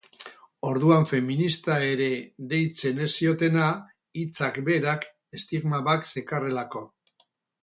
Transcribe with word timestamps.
Orduan 0.69 1.03
feminista 1.09 1.75
ere 1.89 2.07
deitzen 2.53 3.03
ez 3.07 3.11
ziotena, 3.21 3.67
hitzak 4.23 4.59
berak 4.71 5.07
estigma 5.41 5.83
bat 5.91 6.11
zekarrelako. 6.15 6.85